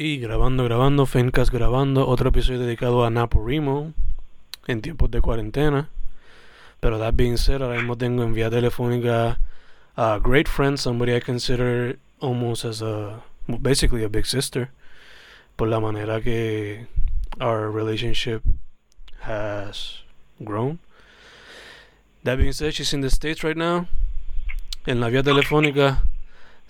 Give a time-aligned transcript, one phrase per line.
[0.00, 3.94] Y grabando, grabando, Fencast grabando, otro episodio dedicado a Remo
[4.68, 5.90] en tiempos de cuarentena.
[6.78, 9.40] Pero that being said, ahora mismo tengo en vía telefónica
[9.96, 14.70] a great friend, somebody I consider almost as a, basically a big sister,
[15.56, 16.86] por la manera que
[17.40, 18.44] our relationship
[19.22, 20.04] has
[20.38, 20.78] grown.
[22.22, 23.88] That being said, she's in the States right now.
[24.86, 26.02] En la vía telefónica,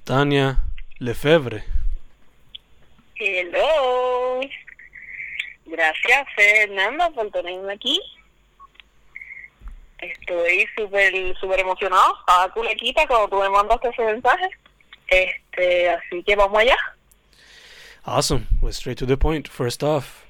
[0.07, 0.61] Tania
[0.99, 1.65] Lefebvre.
[3.19, 4.41] Hello.
[5.67, 8.01] Gracias, Fernando, por tenerme aquí.
[9.99, 12.15] Estoy súper súper emocionado.
[12.21, 14.49] Estaba culequita cuando tú me mandaste ese mensaje.
[15.09, 16.77] Este, así que vamos allá.
[18.05, 18.47] Awesome.
[18.63, 19.49] Well, straight to the point.
[19.49, 20.25] First off,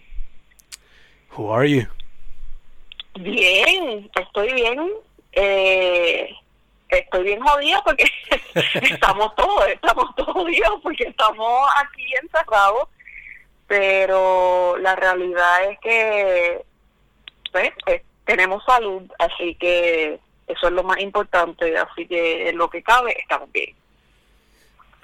[1.36, 1.86] who are you?
[3.14, 4.90] Bien, estoy bien.
[5.32, 6.34] Eh,
[6.96, 8.04] estoy bien jodida porque
[8.82, 12.88] estamos todos, estamos todos jodidos porque estamos aquí encerrados,
[13.66, 16.64] pero la realidad es que
[17.52, 22.70] pues, pues, tenemos salud, así que eso es lo más importante, así que en lo
[22.70, 23.74] que cabe estamos bien.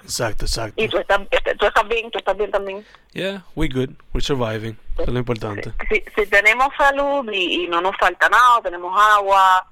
[0.03, 0.81] Exacto, exacto.
[0.81, 2.85] Y tú estás, este, tú estás bien, tú estás bien también.
[3.13, 5.71] Yeah, we good, we're surviving, eso es lo importante.
[5.89, 9.67] Si, si tenemos salud y, y no nos falta nada, tenemos agua,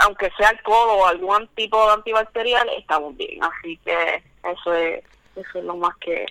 [0.00, 3.42] aunque sea alcohol o algún tipo de antibacterial, estamos bien.
[3.42, 5.04] Así que eso es,
[5.36, 6.26] eso es lo más que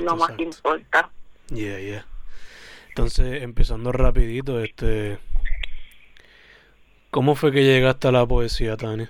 [0.00, 1.08] lo más que importa.
[1.48, 2.06] Yeah, yeah.
[2.88, 5.18] Entonces, empezando rapidito, este
[7.14, 9.08] ¿Cómo fue que llegaste a la poesía, Tania?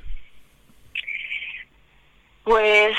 [2.43, 2.95] Pues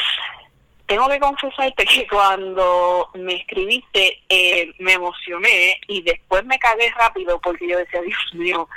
[0.95, 7.37] tengo que confesarte que cuando me escribiste eh, me emocioné y después me cagué rápido
[7.41, 8.69] porque yo decía, Dios mío,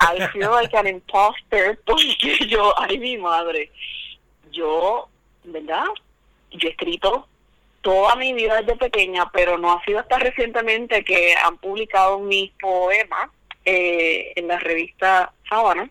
[0.00, 3.72] I feel like an imposter porque yo, ay mi madre,
[4.52, 5.08] yo,
[5.42, 5.86] ¿verdad?
[6.52, 7.26] Yo he escrito
[7.80, 12.52] toda mi vida desde pequeña, pero no ha sido hasta recientemente que han publicado mis
[12.52, 13.30] poemas
[13.64, 15.90] eh, en la revista Sábana,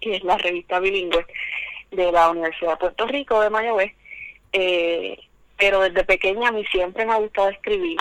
[0.00, 1.26] que es la revista bilingüe
[1.90, 3.97] de la Universidad de Puerto Rico de Mayagüez
[4.52, 5.18] eh,
[5.56, 7.98] pero desde pequeña a mí siempre me ha gustado escribir.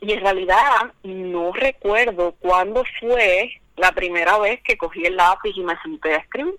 [0.00, 5.62] Y en realidad no recuerdo cuándo fue la primera vez que cogí el lápiz y
[5.62, 6.56] me senté a escribir.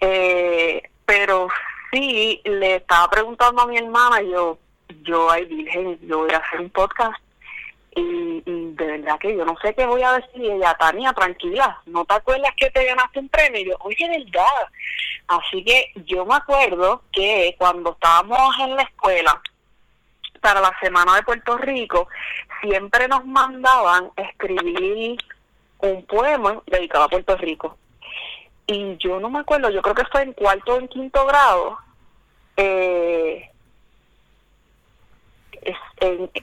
[0.00, 1.48] Eh, pero
[1.92, 4.58] sí, le estaba preguntando a mi hermana, yo,
[5.02, 7.18] yo, ay virgen, yo voy a hacer un podcast
[7.94, 10.42] y, de verdad que yo no sé qué voy a decir.
[10.42, 13.60] Y ella, Tania, tranquila, ¿no te acuerdas que te ganaste un premio?
[13.60, 14.68] Y yo, oye, verdad.
[15.28, 19.40] Así que yo me acuerdo que cuando estábamos en la escuela,
[20.40, 22.08] para la Semana de Puerto Rico,
[22.62, 25.18] siempre nos mandaban escribir
[25.78, 27.76] un poema dedicado a Puerto Rico.
[28.66, 31.78] Y yo no me acuerdo, yo creo que fue en cuarto o en quinto grado.
[32.56, 33.49] Eh,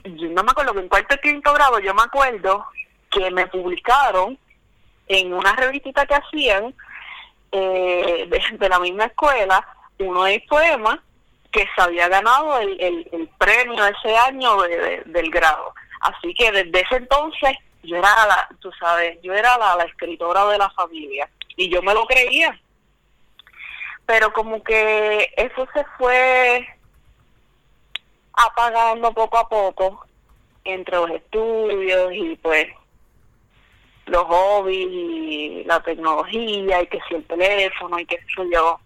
[0.04, 2.64] yo no me acuerdo que en cuarto y quinto grado yo me acuerdo
[3.10, 4.38] que me publicaron
[5.08, 6.74] en una revistita que hacían
[7.50, 9.66] eh, de, la misma escuela
[9.98, 10.98] uno de mis poemas
[11.50, 14.60] que se había ganado el, premio ese año
[15.06, 15.72] del grado.
[16.02, 20.58] Así que desde ese entonces yo era la, tú sabes, yo era la escritora de
[20.58, 22.58] la familia y yo me lo creía.
[24.06, 26.68] Pero como que eso se fue
[28.38, 30.06] apagando poco a poco
[30.64, 32.68] entre los estudios y pues
[34.06, 38.80] los hobbies y la tecnología y que si el teléfono y qué sé yo,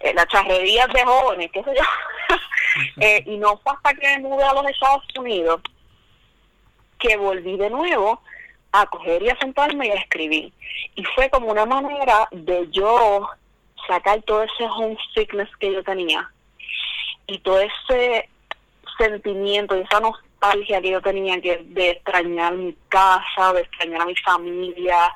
[0.00, 2.36] eh, las charrerías de jóvenes, qué sé yo.
[3.00, 5.60] eh, y no fue hasta que me mudé a los Estados Unidos
[6.98, 8.20] que volví de nuevo
[8.72, 10.52] a coger y a sentarme y a escribir.
[10.96, 13.28] Y fue como una manera de yo
[13.86, 16.30] sacar todo ese homesickness que yo tenía
[17.26, 18.28] y todo ese
[19.02, 24.16] sentimiento esa nostalgia que yo tenía que de extrañar mi casa, de extrañar a mi
[24.16, 25.14] familia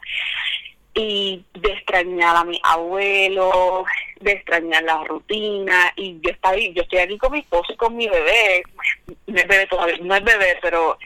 [0.96, 3.84] y de extrañar a mi abuelo,
[4.18, 7.94] de extrañar la rutina y yo estoy, yo estoy aquí con mi esposo y con
[7.94, 8.62] mi bebé,
[9.26, 10.96] no es bebé todavía, no es bebé, pero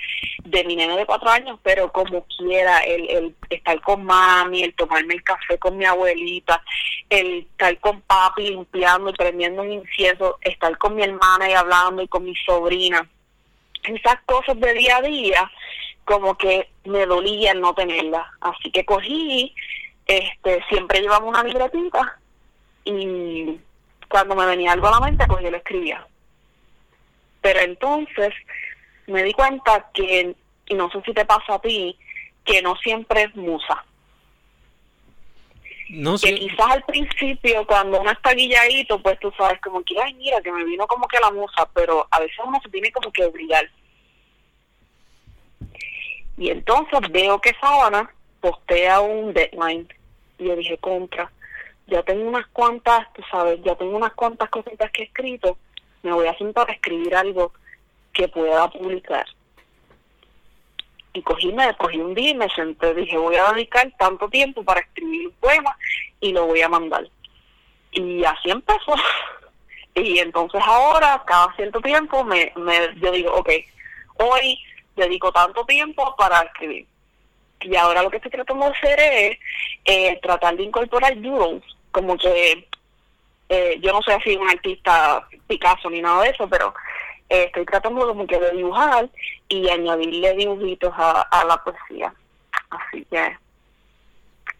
[0.45, 4.75] de mi nene de cuatro años, pero como quiera, el, el estar con mami, el
[4.75, 6.63] tomarme el café con mi abuelita,
[7.09, 12.01] el estar con papi limpiando y prendiendo un incienso, estar con mi hermana y hablando
[12.01, 13.09] y con mi sobrina,
[13.83, 15.51] esas cosas de día a día,
[16.11, 19.55] como que me dolía no tenerlas, así que cogí,
[20.07, 22.19] este, siempre llevamos una libretita
[22.85, 23.57] y
[24.09, 26.05] cuando me venía algo a la mente, pues yo lo escribía.
[27.41, 28.35] Pero entonces
[29.07, 30.35] me di cuenta que,
[30.67, 31.97] y no sé si te pasa a ti,
[32.45, 33.85] que no siempre es musa.
[35.91, 36.35] No que sé.
[36.35, 40.53] quizás al principio cuando uno está guilladito pues tú sabes como que ay mira que
[40.53, 43.69] me vino como que la musa pero a veces uno se tiene como que obligar
[46.41, 49.87] y entonces veo que Sabana postea un deadline
[50.39, 51.31] y yo dije contra
[51.87, 55.59] ya tengo unas cuantas tú sabes ya tengo unas cuantas cositas que he escrito
[56.03, 57.53] me voy a sentar a escribir algo
[58.15, 59.27] que pueda publicar
[61.13, 64.63] y cogí, me cogí un día y me senté, dije voy a dedicar tanto tiempo
[64.63, 65.77] para escribir un poema
[66.21, 67.09] y lo voy a mandar.
[67.93, 68.95] Y así empezó.
[69.93, 73.51] Y entonces ahora, cada cierto tiempo, me, me yo digo, ok,
[74.19, 74.57] hoy
[74.97, 76.87] dedico tanto tiempo para escribir.
[77.63, 79.39] Y ahora lo que estoy tratando de hacer es
[79.85, 82.67] eh, tratar de incorporar doodles, como que
[83.49, 86.73] eh, yo no soy así un artista Picasso ni nada de eso, pero
[87.29, 89.09] eh, estoy tratando como que de dibujar
[89.49, 92.15] y añadirle dibujitos a, a la poesía.
[92.71, 93.37] Así que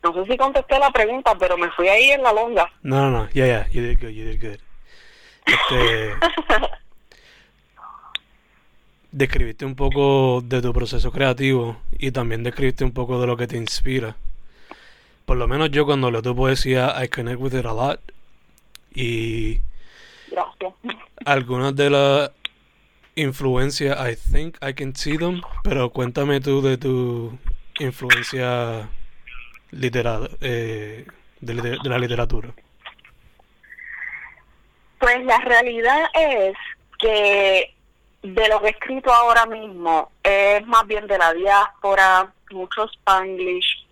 [0.03, 2.71] no sé si contesté la pregunta, pero me fui ahí en la longa.
[2.83, 3.29] No, no, no.
[3.31, 3.67] Yeah, yeah.
[3.71, 4.11] You did good.
[4.11, 4.61] You did good.
[5.47, 6.15] Este,
[9.13, 13.47] describiste un poco de tu proceso creativo y también describiste un poco de lo que
[13.47, 14.17] te inspira.
[15.25, 18.01] Por lo menos yo cuando leo tu poesía, I connect with it a lot.
[18.95, 19.61] Y
[20.31, 20.75] Gracias.
[21.25, 22.31] algunas de las
[23.15, 27.39] influencias, I think I can see them, pero cuéntame tú de tu
[27.79, 28.89] influencia
[29.71, 31.07] litera, eh,
[31.41, 32.53] de la literatura.
[34.99, 36.55] Pues la realidad es
[36.99, 37.75] que
[38.23, 43.87] de lo que he escrito ahora mismo es más bien de la diáspora, mucho spanglish,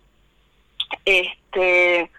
[1.05, 2.11] este,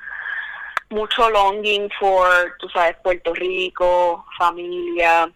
[0.91, 5.31] mucho longing for, tú sabes, Puerto Rico, familia,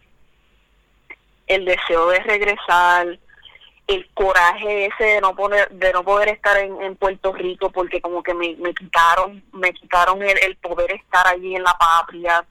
[1.47, 3.19] el deseo de regresar,
[3.87, 8.01] el coraje ese de no poner, de no poder estar en, en Puerto Rico porque
[8.01, 12.45] como que me, me quitaron, me quitaron el, el poder estar allí en la patria.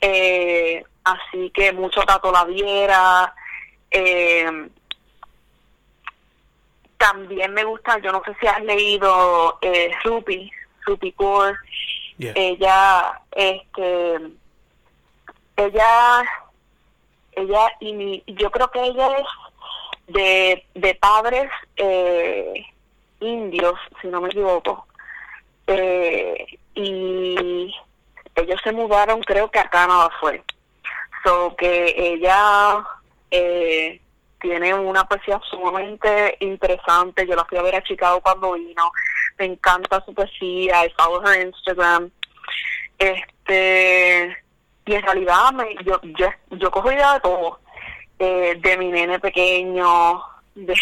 [0.00, 3.34] Eh, así que mucho Tato Laviera.
[3.90, 4.68] Eh,
[6.98, 10.50] también me gusta, yo no sé si has leído eh, Rupi,
[10.84, 11.56] Rupi Kaur.
[12.18, 12.32] Yeah.
[12.36, 14.16] Ella, este,
[15.56, 16.22] ella,
[17.32, 19.26] ella, y mi- yo creo que ella es
[20.08, 22.66] de, de padres eh,
[23.20, 24.86] indios, si no me equivoco.
[25.66, 27.74] Eh, y
[28.34, 30.42] ellos se mudaron, creo que a Canadá fue.
[31.24, 32.84] So que ella
[33.30, 34.00] eh,
[34.40, 37.26] tiene una poesía sumamente interesante.
[37.26, 38.90] Yo la fui a ver a Chicago cuando vino.
[39.38, 40.84] Me encanta su poesía.
[40.84, 42.10] I follow her Instagram.
[42.98, 44.36] Este
[44.86, 47.60] y en realidad me, yo, yo yo cojo idea de todo.
[48.18, 50.22] Eh, de mi nene pequeño,
[50.54, 50.74] de,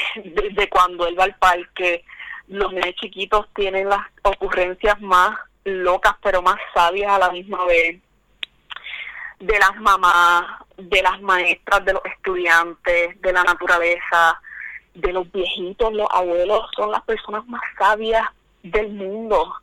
[0.52, 2.04] de, cuando él va al parque.
[2.48, 8.00] Los nenes chiquitos tienen las ocurrencias más locas, pero más sabias a la misma vez
[9.40, 10.44] de las mamás,
[10.76, 14.40] de las maestras, de los estudiantes, de la naturaleza,
[14.94, 18.26] de los viejitos, los abuelos, son las personas más sabias
[18.62, 19.54] del mundo.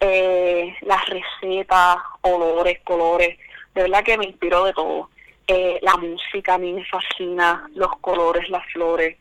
[0.00, 3.38] Eh, las recetas, olores, colores,
[3.74, 5.10] de verdad que me inspiró de todo.
[5.46, 9.16] Eh, la música a mí me fascina, los colores, las flores.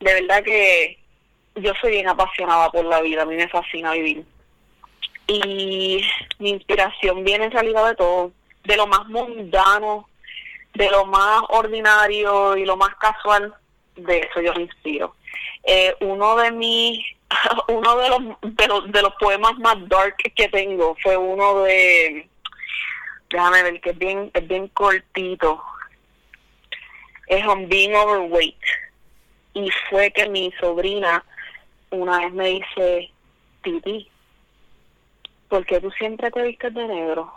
[0.00, 0.98] De verdad que
[1.56, 4.24] yo soy bien apasionada por la vida, a mí me fascina vivir.
[5.26, 6.02] Y
[6.38, 8.32] mi inspiración viene en realidad de todo,
[8.64, 10.08] de lo más mundano,
[10.74, 13.54] de lo más ordinario y lo más casual,
[13.96, 15.14] de eso yo me inspiro.
[15.64, 17.04] Eh, uno de mis,
[17.68, 22.28] uno de los, de los de los poemas más dark que tengo fue uno de,
[23.30, 25.62] déjame ver que es bien, es bien cortito,
[27.26, 28.56] es on being overweight
[29.54, 31.24] y fue que mi sobrina
[31.90, 33.10] una vez me dice,
[33.62, 34.08] Titi,
[35.48, 37.32] ¿por qué tú siempre te vistes de negro?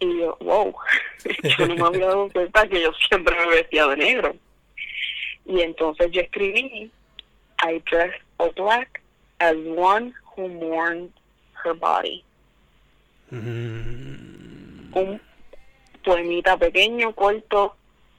[0.00, 0.74] Y yo, wow,
[1.58, 4.36] yo no me había dado cuenta que yo siempre me vestía de negro.
[5.46, 6.90] Y entonces yo escribí,
[7.62, 9.00] I dress all black
[9.40, 11.10] as one who mourns
[11.64, 12.22] her body.
[13.30, 15.20] Mm, Un
[16.04, 17.76] poemita pequeño, corto,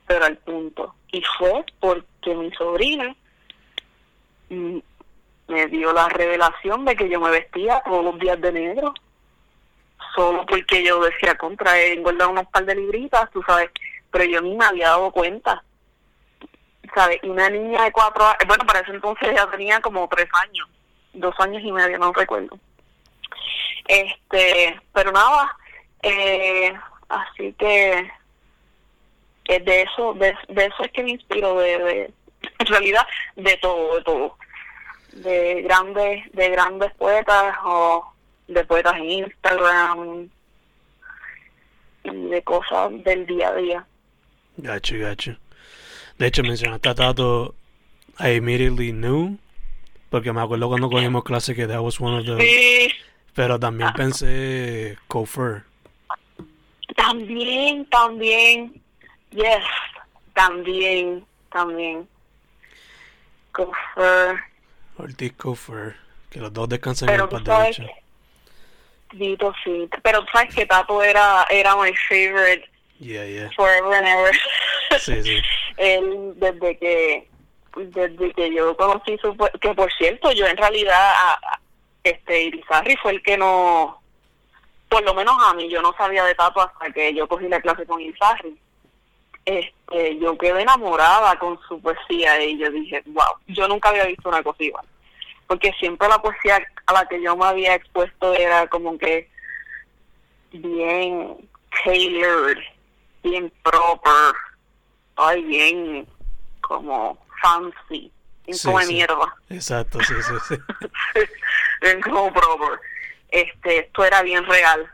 [0.08, 0.94] pero al punto.
[1.12, 3.16] Y fue porque mi sobrina
[4.50, 4.78] mm,
[5.48, 8.94] me dio la revelación de que yo me vestía todos los días de negro.
[10.16, 13.70] Solo porque yo decía contra he engordado unas par de libritas, tú sabes,
[14.12, 15.64] pero yo ni me había dado cuenta.
[16.96, 17.20] ¿Sabes?
[17.22, 20.68] Y una niña de cuatro años, bueno, para ese entonces ya tenía como tres años,
[21.14, 22.58] dos años y medio, no recuerdo.
[23.88, 25.56] Este, pero nada,
[26.02, 26.74] eh,
[27.10, 28.12] así que
[29.48, 32.14] de eso, de, de eso es que me inspiro, de, de,
[32.60, 34.38] en realidad, de todo, de todo
[35.14, 38.09] de grandes de grandes poetas o
[38.50, 40.30] de poetas en Instagram
[42.04, 43.88] y de cosas del día a día.
[44.58, 45.38] Gacho, gacho.
[46.18, 47.56] De hecho, mencionaste a Tato,
[48.20, 49.38] I immediately knew,
[50.10, 52.38] porque me acuerdo cuando cogimos clase que that was one of the...
[52.42, 52.92] Sí,
[53.34, 55.64] Pero también pensé Kofer.
[56.96, 58.82] también, también,
[59.32, 59.64] yes,
[60.34, 62.08] también, también.
[63.54, 64.38] Cofer.
[64.98, 65.96] Ortiz Kofer.
[66.30, 67.84] Que los dos descansan Pero en el derecho.
[67.84, 68.04] que,
[69.12, 73.50] Dito, sí, pero sabes que Tato era, era my favorite Yeah, yeah.
[73.56, 74.34] forever and ever.
[75.00, 75.42] Sí, sí.
[75.78, 77.28] Él, desde que,
[77.76, 81.14] desde que yo conocí su, que por cierto, yo en realidad,
[82.04, 84.02] este, Irizarry fue el que no,
[84.90, 87.62] por lo menos a mí, yo no sabía de Tato hasta que yo cogí la
[87.62, 88.58] clase con Irizarry.
[89.46, 94.28] Este, yo quedé enamorada con su poesía y yo dije, wow, yo nunca había visto
[94.28, 94.86] una cosa igual.
[95.50, 99.28] Porque siempre la poesía a la que yo me había expuesto era como que
[100.52, 101.50] bien
[101.84, 102.60] tailored,
[103.24, 104.36] bien proper,
[105.16, 106.08] ay, bien
[106.62, 108.12] como fancy,
[108.46, 108.94] bien Sí, como sí.
[108.94, 110.56] mierda, Exacto, sí, sí, sí.
[111.82, 112.80] bien como proper.
[113.30, 114.88] Este, esto era bien real,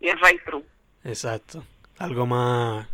[0.00, 0.64] bien right true.
[1.02, 1.64] Exacto.
[1.98, 2.86] Algo más...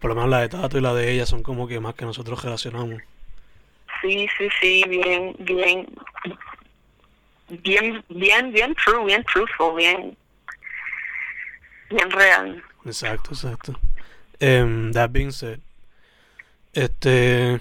[0.00, 2.04] Por lo menos la de Tato y la de ella son como que más que
[2.04, 3.00] nosotros relacionamos.
[4.02, 5.86] Sí, sí, sí, bien, bien,
[7.48, 10.16] bien, bien, bien true, bien truthful, bien,
[11.90, 12.62] bien real.
[12.84, 13.74] Exacto, exacto.
[14.40, 15.60] Um, that being said,
[16.74, 17.60] este,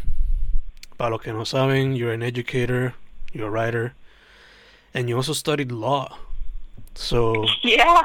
[0.97, 2.93] para los que no saben, you're an educator,
[3.33, 3.93] you're a writer,
[4.93, 6.17] and you also studied law.
[6.95, 8.01] So, Yeah.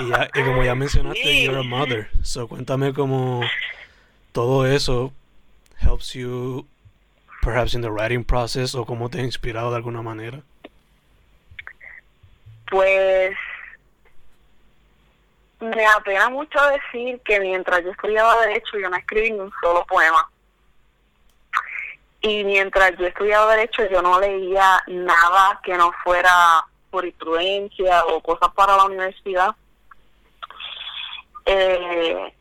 [0.00, 1.42] y, ya, y como ya mencionaste, Sí.
[1.44, 2.08] you're a mother.
[2.22, 3.42] So, cuéntame cómo
[4.32, 5.12] todo eso
[5.78, 6.66] helps you,
[7.44, 10.40] perhaps in the writing process, o cómo te ha inspirado de alguna manera.
[12.70, 13.36] Pues
[15.60, 19.84] me apena mucho decir que mientras yo estudiaba Derecho yo no escribí ni un solo
[19.86, 20.28] poema.
[22.22, 28.50] Y mientras yo estudiaba Derecho yo no leía nada que no fuera jurisprudencia o cosas
[28.54, 29.54] para la universidad.
[31.44, 32.33] Eh,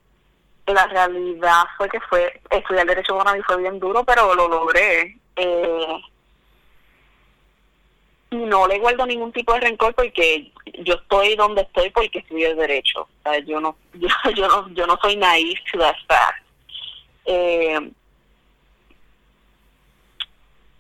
[0.66, 5.18] la realidad fue que fue estudiar Derecho para mí fue bien duro, pero lo logré.
[5.36, 6.02] Eh,
[8.32, 13.02] no le guardo ningún tipo de rencor porque yo estoy donde estoy porque estudio derecho.
[13.02, 15.96] O sea, yo no, yo, yo no, yo no soy naive to that.
[17.26, 17.92] Eh,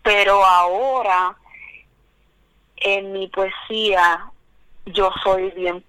[0.01, 1.35] pero ahora
[2.77, 4.25] en mi poesía
[4.87, 5.83] yo soy bien,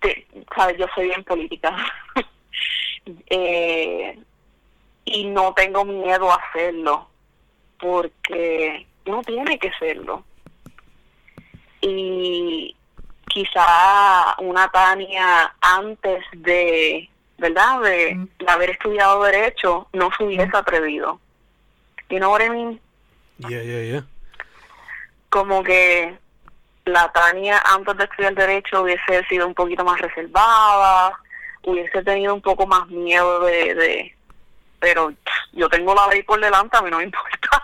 [0.00, 0.76] te- ¿sabes?
[0.78, 1.74] Yo soy bien política.
[3.30, 4.18] Eh,
[5.04, 7.08] y no tengo miedo a hacerlo
[7.78, 10.24] porque no tiene que serlo
[11.80, 12.74] y
[13.28, 17.80] quizá una Tania antes de, ¿verdad?
[17.82, 21.20] De, de haber estudiado Derecho no se hubiese atrevido.
[22.10, 22.80] You know what I mean?
[23.38, 24.04] Yeah, yeah, yeah.
[25.30, 26.16] Como que
[26.86, 31.18] la Tania antes de estudiar Derecho hubiese sido un poquito más reservada,
[31.64, 33.74] hubiese tenido un poco más miedo de...
[33.74, 34.14] de
[34.80, 35.12] pero
[35.52, 37.62] yo tengo la ley por delante, a mí no me importa.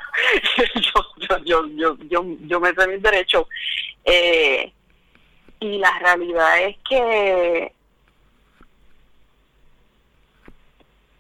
[0.75, 3.47] yo, yo, yo, yo, yo, yo me sé mis derechos.
[4.05, 4.73] Eh,
[5.61, 7.73] y la realidad es que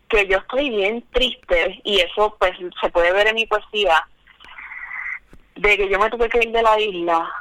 [0.08, 4.06] que yo estoy bien triste y eso pues se puede ver en mi poesía
[5.56, 7.32] de que yo me tuve que ir de la isla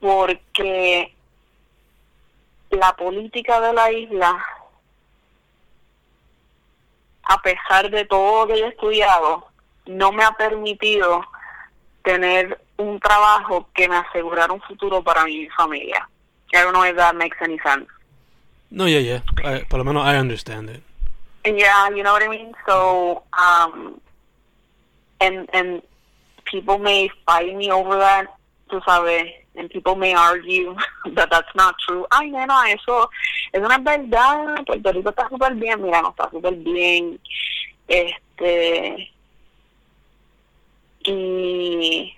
[0.00, 1.14] porque
[2.70, 4.44] la política de la isla
[7.28, 9.46] a pesar de todo lo que yo he estudiado
[9.86, 11.24] no me ha permitido
[12.02, 16.08] tener un trabajo que me asegurara un futuro para mi familia.
[16.54, 17.86] I don't know if that makes any sense.
[18.70, 19.20] No, yeah, yeah.
[19.44, 20.82] I, por lo menos I understand it.
[21.44, 22.54] Yeah, you know what I mean.
[22.66, 24.00] So, um,
[25.20, 25.82] and and
[26.44, 28.26] people may fight me over that,
[28.70, 30.74] tú sabes, and people may argue
[31.14, 32.06] that that's not true.
[32.10, 33.10] Ay, nena, eso,
[33.52, 34.64] eso no es verdad.
[34.64, 35.82] Puerto Rico está súper bien.
[35.82, 37.20] Mira, no está súper bien.
[37.88, 39.12] Este,
[41.04, 42.14] y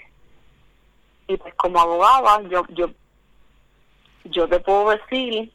[1.27, 2.91] y pues como abogada, yo yo
[4.25, 5.51] yo te puedo decir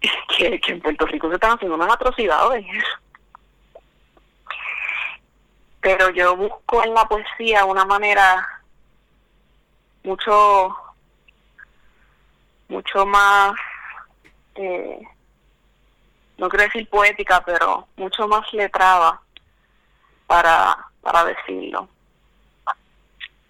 [0.38, 2.64] que, que en Puerto Rico se están haciendo unas atrocidades.
[5.80, 8.63] Pero yo busco en la poesía una manera
[10.04, 10.76] mucho,
[12.68, 13.54] mucho más,
[14.54, 15.00] eh,
[16.38, 19.20] no quiero decir poética, pero mucho más letrada
[20.26, 21.88] para, para decirlo.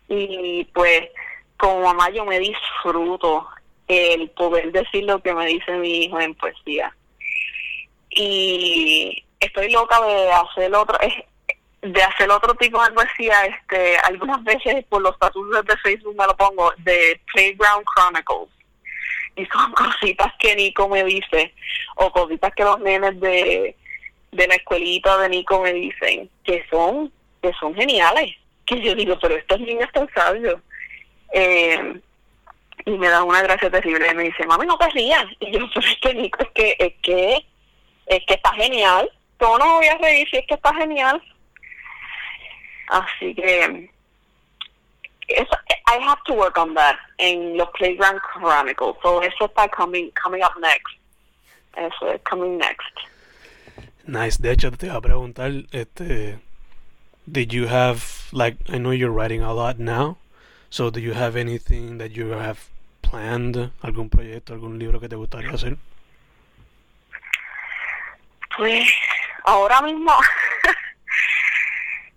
[0.09, 1.09] Y pues
[1.57, 3.49] como mamá yo me disfruto
[3.89, 6.95] el poder decir lo que me dice mi hijo en poesía.
[8.11, 10.99] Y estoy loca de hacer otro
[11.85, 16.27] de hacer otro tipo de poesía, este, algunas veces por los estatutos de Facebook me
[16.27, 18.49] lo pongo, de Playground Chronicles.
[19.37, 21.53] Y son cositas que Nico me dice,
[21.97, 23.77] o cositas que los nenes de,
[24.33, 27.13] de la escuelita de Nico me dicen, que son,
[27.43, 28.35] que son geniales.
[28.65, 30.59] Que yo digo, pero estos niños están sabios.
[31.35, 32.01] Eh,
[32.87, 35.27] y me da una gracia terrible y me dice, mami, no te rías.
[35.39, 37.47] Y yo, pero es que Nico, es que, es que,
[38.07, 39.11] es que está genial.
[39.39, 41.23] ¿Cómo no voy a reír si es que está genial?
[42.89, 43.91] Así que
[45.29, 48.97] eso, I have to work on that en los Playground Chronicles.
[49.03, 50.95] So eso está coming, coming up next.
[51.77, 52.93] Eso es uh, coming next.
[54.07, 54.37] Nice.
[54.39, 56.39] De hecho, te iba a preguntar, este,
[57.27, 60.19] did you have, like, I know you're writing a lot now,
[60.71, 62.69] so do you have anything that you have
[63.03, 65.79] planned, algún proyecto, algún libro que te gustaría hacer?
[68.57, 68.87] Pues,
[69.45, 70.13] ahora mismo,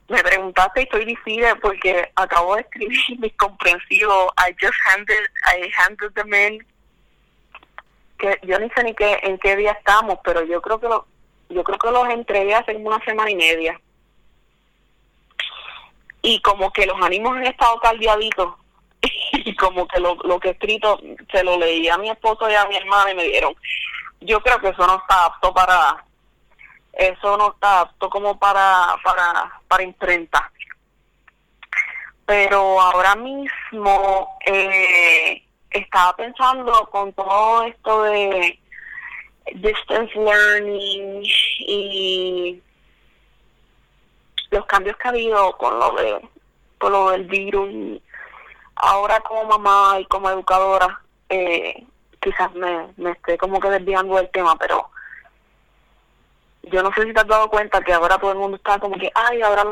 [0.10, 4.32] me preguntaste y estoy difícil porque acabo de escribir mis comprensivos.
[4.38, 6.66] I just handed, I handed them in.
[8.18, 11.06] Que yo ni sé ni qué, en qué día estamos, pero yo creo que lo,
[11.50, 13.80] yo creo que los entregué hace una semana y media.
[16.22, 18.56] Y como que los ánimos han estado caldeaditos.
[19.34, 21.00] y como que lo, lo que he escrito
[21.32, 23.54] se lo leí a mi esposo y a mi hermana y me dieron.
[24.22, 26.04] Yo creo que eso no está apto para
[26.98, 30.52] eso no está apto como para, para, para imprenta.
[32.26, 38.60] Pero ahora mismo eh, estaba pensando con todo esto de
[39.54, 41.22] distance learning
[41.60, 42.62] y
[44.50, 46.22] los cambios que ha habido con lo de
[46.80, 48.02] con lo del virus
[48.76, 51.86] ahora como mamá y como educadora eh,
[52.22, 54.90] quizás me, me esté como que desviando del tema pero
[56.72, 58.98] yo no sé si te has dado cuenta que ahora todo el mundo está como
[58.98, 59.64] que, ay, ahora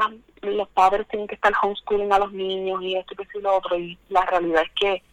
[0.41, 3.77] los padres tienen que estar homeschooling a los niños y esto y lo otro.
[3.77, 5.03] Y la realidad es que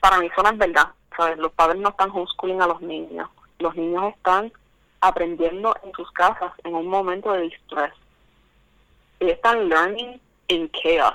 [0.00, 0.88] para mí eso no es verdad.
[1.16, 1.38] ¿sabes?
[1.38, 3.28] Los padres no están homeschooling a los niños.
[3.58, 4.52] Los niños están
[5.00, 7.92] aprendiendo en sus casas en un momento de distress.
[9.20, 11.14] Y están learning in chaos.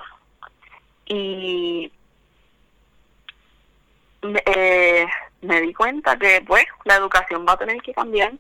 [1.06, 1.92] Y
[4.24, 5.06] eh,
[5.42, 8.34] me di cuenta que, pues, la educación va a tener que cambiar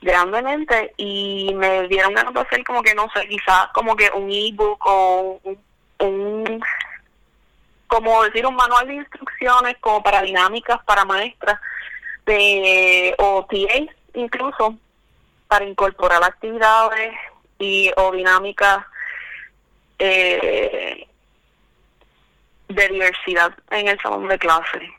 [0.00, 4.80] grandemente y me dieron ganas de como que no sé, quizás como que un ebook
[4.86, 5.40] o
[5.98, 6.62] un,
[7.88, 11.60] como decir un manual de instrucciones como para dinámicas para maestras
[12.26, 14.76] de o TAs incluso
[15.48, 17.14] para incorporar actividades
[17.58, 18.84] y o dinámicas
[19.98, 21.08] eh,
[22.68, 24.92] de diversidad en el salón de clase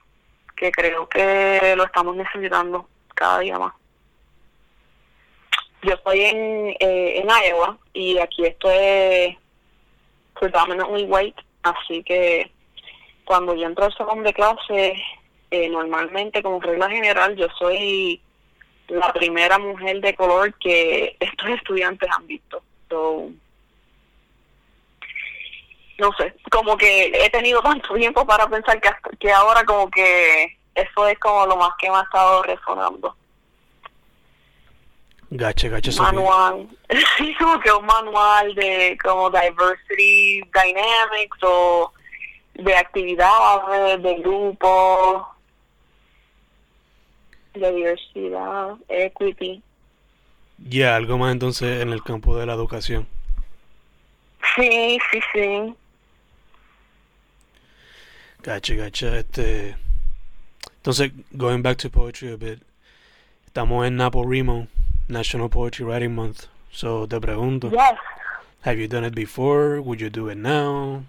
[0.57, 3.73] que creo que lo estamos necesitando cada día más
[5.81, 9.35] yo estoy en, eh, en Iowa y aquí esto es
[10.39, 12.51] predominantly white, así que
[13.25, 15.01] cuando yo entro al salón de clase,
[15.51, 18.21] eh, normalmente como regla general yo soy
[18.87, 22.61] la primera mujer de color que estos estudiantes han visto.
[25.99, 28.89] no sé, como que he tenido tanto tiempo para pensar que,
[29.19, 33.15] que ahora como que eso es como lo más que me ha estado resonando.
[35.31, 36.67] Gache, gache, manual,
[37.17, 41.91] sí, como que un manual de como diversity dynamics o
[42.55, 45.27] de actividades, de grupo,
[47.53, 49.61] de diversidad, equity.
[50.57, 53.07] Ya, algo más entonces en el campo de la educación.
[54.55, 55.75] Sí, sí, sí.
[58.41, 59.77] Gache, gache, este...
[60.77, 62.63] Entonces, going back to poetry a bit,
[63.45, 64.67] estamos en NaPoWriMo
[65.09, 66.47] National Poetry Writing Month.
[66.71, 67.71] So te pregunto.
[67.71, 67.97] Yes.
[68.61, 69.81] Have you done it before?
[69.81, 71.03] Would you do it now?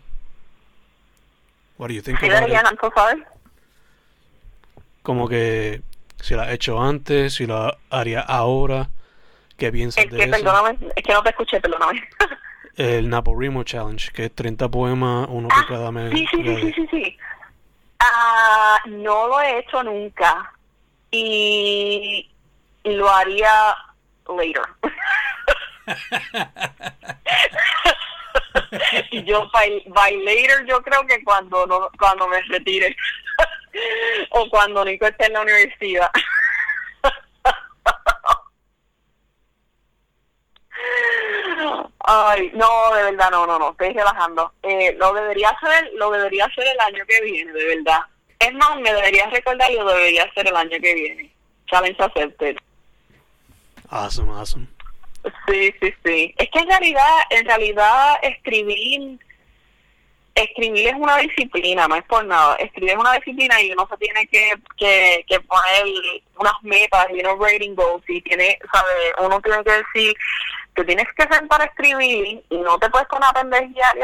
[1.77, 2.91] What do you think Say that again, so.
[5.03, 5.83] Como que
[6.21, 8.91] si lo has hecho antes, si lo haría ahora,
[9.57, 10.33] ¿qué piensas es de que, eso?
[10.33, 12.03] Perdóname, es que no te escuché, perdóname.
[12.77, 16.13] El NaPoWriMo Challenge, que es 30 poemas, uno por ah, cada mes.
[16.13, 17.17] Sí, sí, sí, sí, sí, sí.
[17.99, 20.53] Ah, no lo he hecho nunca.
[21.11, 22.31] Y
[22.85, 23.51] lo haría
[24.37, 24.63] later.
[29.25, 32.97] yo by, by, later yo creo que cuando no, cuando me retire
[34.31, 36.11] o cuando Nico esté en la universidad.
[42.03, 44.53] Ay, no, de verdad, no, no, no, estoy relajando.
[44.63, 48.01] Eh, lo debería hacer, lo debería hacer el año que viene, de verdad.
[48.39, 51.33] Es más, me deberías recordar y lo debería hacer el año que viene.
[51.67, 52.57] Challenge accepted.
[53.91, 54.69] Awesome, awesome.
[55.49, 56.35] Sí, sí, sí.
[56.39, 59.19] Es que en realidad, en realidad escribir,
[60.35, 62.55] escribir es una disciplina, no es por nada.
[62.57, 65.85] Escribir es una disciplina y uno se tiene que, que, poner
[66.39, 70.15] unas metas y unos rating goals y tiene, sabe, uno tiene que decir
[70.75, 74.01] que tienes que sentar a escribir y no te puedes poner a pendejear y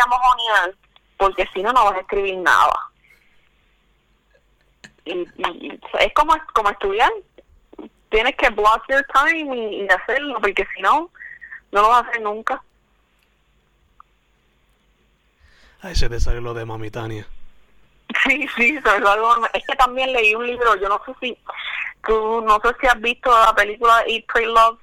[1.16, 2.78] porque si no, no vas a escribir nada.
[5.06, 7.10] Y- y es como, como estudiar,
[8.10, 11.10] tienes que block your time y, y hacerlo, porque si no,
[11.72, 12.62] no lo vas a hacer nunca.
[15.82, 17.26] Ahí se te sale lo de Mamitania.
[18.24, 19.34] Sí, sí, es algo.
[19.52, 21.36] Es que también leí un libro, yo no sé si,
[22.06, 24.78] tú, no sé si has visto la película Eat, Pray, Love,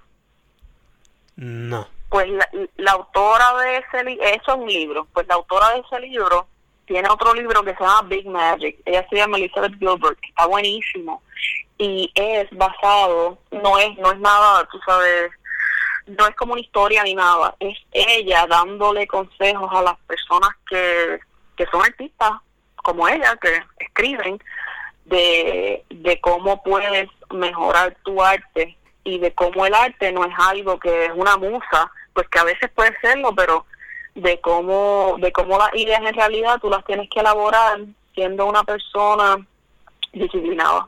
[1.38, 1.88] No.
[2.10, 5.80] pues la, la autora de ese libro, eso es un libro, pues la autora de
[5.80, 6.48] ese libro
[6.86, 10.46] tiene otro libro que se llama Big Magic, ella se llama Elizabeth Gilbert, que está
[10.46, 11.24] buenísimo,
[11.84, 15.32] y es basado, no es, no es nada, tú sabes,
[16.08, 21.20] no es como una historia ni nada, es ella dándole consejos a las personas que,
[21.58, 22.32] que son artistas,
[22.76, 24.42] como ella, que escriben,
[25.04, 30.80] de, de cómo puedes mejorar tu arte y de cómo el arte no es algo
[30.80, 33.66] que es una musa, pues que a veces puede serlo, pero
[34.16, 37.82] de cómo, de cómo las ideas en realidad tú las tienes que elaborar
[38.16, 39.46] siendo una persona
[40.14, 40.88] disciplinada.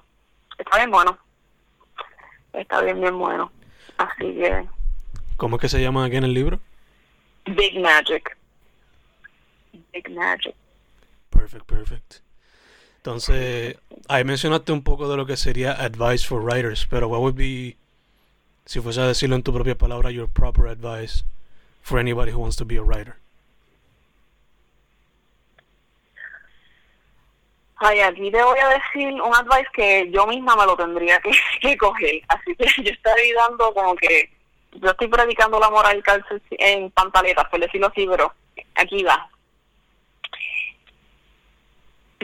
[0.58, 1.18] Está bien bueno.
[2.54, 3.52] Está bien, bien bueno.
[3.98, 4.68] Así que,
[5.38, 6.60] ¿Cómo es que se llama aquí en el libro?
[7.46, 8.38] Big Magic.
[9.94, 10.56] Big Magic.
[11.30, 12.16] Perfect, perfect.
[12.98, 17.36] Entonces, ahí mencionaste un poco de lo que sería advice for writers, pero what would
[17.36, 17.78] be,
[18.66, 21.24] si fuese a decirlo en tu propia palabra, your proper advice
[21.82, 23.18] for anybody who wants to be a writer?
[27.88, 31.78] Ay, aquí te voy a decir un advice que yo misma me lo tendría que,
[31.78, 32.20] coger.
[32.30, 34.32] Así que yo estoy dando como que,
[34.72, 36.04] yo estoy predicando la moral
[36.50, 38.34] en pantaletas, por decirlo así, pero
[38.74, 39.30] aquí va.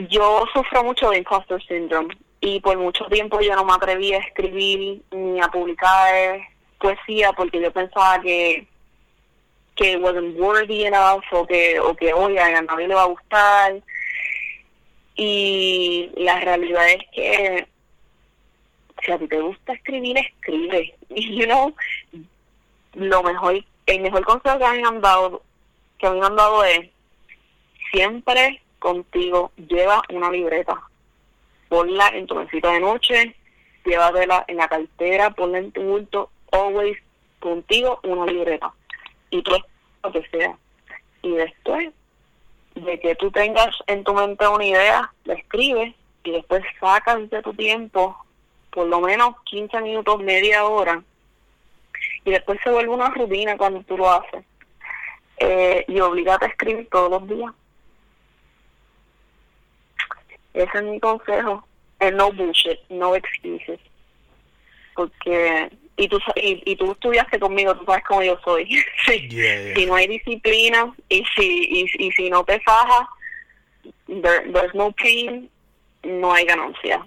[0.08, 4.18] Yo sufro mucho de imposter syndrome y por mucho tiempo yo no me atreví a
[4.18, 6.40] escribir ni a publicar
[6.80, 8.66] poesía porque yo pensaba que
[9.76, 13.80] que wasn't worthy enough o que o que oye a nadie le va a gustar
[15.16, 17.68] y la realidad es que
[19.04, 20.94] si a ti te gusta escribir, escribe.
[21.14, 21.74] Y, you know,
[22.94, 25.42] lo mejor, el mejor consejo que a mí me han dado,
[25.98, 26.88] que me han dado es,
[27.90, 30.80] siempre contigo lleva una libreta.
[31.68, 33.36] Ponla en tu mesita de noche,
[33.84, 36.96] llévatela en la cartera, ponla en tu bulto, always
[37.40, 38.72] contigo una libreta.
[39.30, 39.52] Y tú
[40.02, 40.56] lo que sea.
[41.22, 41.90] Y después
[42.84, 47.42] de que tú tengas en tu mente una idea, la escribes y después sacas de
[47.42, 48.16] tu tiempo
[48.72, 51.02] por lo menos 15 minutos, media hora,
[52.24, 54.44] y después se vuelve una rutina cuando tú lo haces.
[55.38, 57.52] Eh, y obligate a escribir todos los días.
[60.54, 61.66] Ese es mi consejo.
[62.14, 63.78] No bullshit, no excuses.
[64.94, 68.64] Porque, y tú, y, y tú estudiaste conmigo, tú sabes cómo yo soy.
[69.06, 69.74] Sí Yeah, yeah.
[69.76, 73.06] si no hay disciplina y si y, y si no te fajas
[74.06, 75.50] there, there's no pain
[76.04, 77.04] no hay ganancia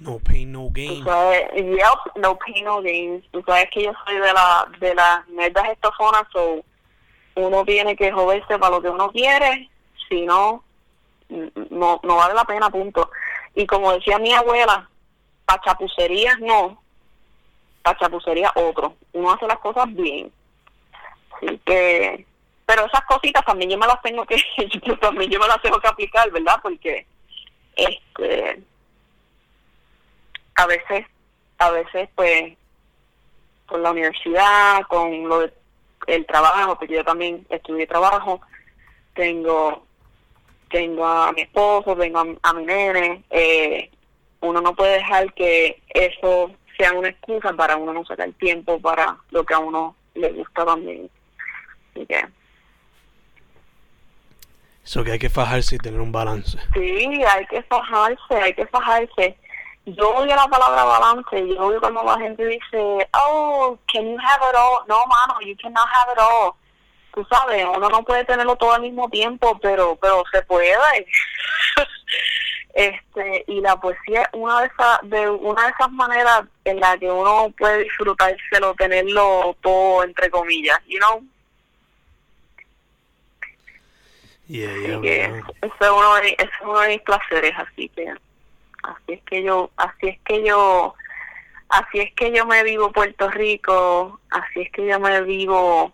[0.00, 1.04] No pain, no gain.
[1.04, 5.28] sabes yep, no pain no gain tú sabes que yo soy de la de las
[5.28, 6.64] nerdas estofonas so
[7.36, 9.68] uno tiene que joderse para lo que uno quiere
[10.08, 10.64] si no
[11.28, 13.10] no no vale la pena punto
[13.54, 14.88] y como decía mi abuela
[15.44, 16.80] para chapucerías no.
[17.82, 18.96] Para chapucerías otro.
[19.12, 20.32] Uno hace las cosas bien.
[21.36, 22.26] Así que,
[22.66, 24.36] pero esas cositas también yo me las tengo que,
[24.84, 26.56] yo también yo me las tengo que aplicar, ¿verdad?
[26.62, 27.06] Porque,
[27.76, 28.62] este,
[30.54, 31.06] a veces,
[31.58, 32.54] a veces, pues,
[33.66, 35.52] con la universidad, con lo de,
[36.06, 38.40] el trabajo, porque yo también estudié trabajo,
[39.14, 39.84] tengo,
[40.70, 43.90] tengo a mi esposo, tengo a, a mi nene, eh,
[44.44, 49.16] uno no puede dejar que eso sea una excusa para uno no sacar tiempo para
[49.30, 51.10] lo que a uno le gusta también.
[51.90, 52.24] Así que,
[54.84, 56.58] Eso que hay que fajarse y tener un balance.
[56.74, 59.36] sí, hay que fajarse, hay que fajarse.
[59.86, 64.42] Yo odio la palabra balance, yo odio cuando la gente dice, oh, can you have
[64.50, 64.86] it all?
[64.88, 66.52] No, mano, you cannot have it all.
[67.14, 71.06] Tú sabes, uno no puede tenerlo todo al mismo tiempo, pero pero se puede.
[72.74, 76.98] Este, y la poesía es una de esas, de una de esas maneras en la
[76.98, 81.24] que uno puede disfrutárselo, tenerlo todo entre comillas, you know.
[84.48, 85.44] Yeah, Así yeah, que ese
[85.80, 88.12] es uno de, ese es uno de mis placeres, así que
[88.82, 90.94] así es que yo, así es que yo,
[91.68, 95.92] así es que yo me vivo Puerto Rico, así es que yo me vivo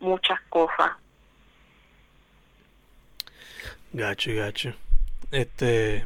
[0.00, 0.90] muchas cosas.
[3.92, 4.74] Gotcha, gotcha.
[5.32, 6.04] Este,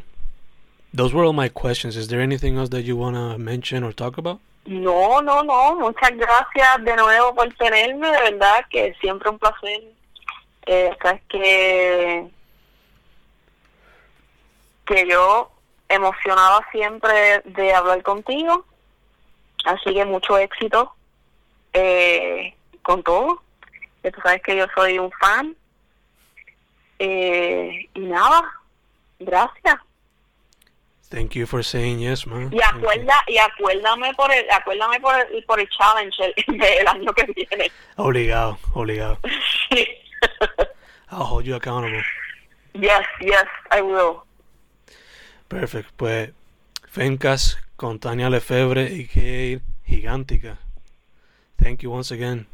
[0.93, 1.97] those were all my questions.
[1.97, 4.41] Is there anything else that you wanna mention or talk about?
[4.67, 9.83] No, no, no, muchas gracias de nuevo por tenerme, de verdad que siempre un placer.
[10.67, 12.29] Eh, sabes que
[14.87, 15.51] que yo
[15.89, 18.65] emocionada siempre de hablar contigo,
[19.65, 20.93] así que mucho éxito
[21.73, 23.43] eh, con todo.
[24.03, 25.57] Tú sabes que yo soy un fan.
[26.99, 28.60] Eh, y nada,
[29.21, 29.77] gracias.
[31.11, 32.51] Thank you for saying yes, man.
[32.53, 37.13] Y acuerda, y acuérdame por el, acuérdame por el, por el challenge el, el año
[37.13, 37.71] que viene.
[37.97, 39.19] Obligado, obligado.
[39.71, 39.87] Sí.
[41.11, 42.03] I'll hold you accountable.
[42.75, 44.23] yes, yes, I will.
[45.49, 45.91] Perfect.
[45.97, 46.31] Pues,
[46.87, 50.59] Fencas con Tania Lefebvre y que Gigántica.
[51.57, 52.47] Thank you once again.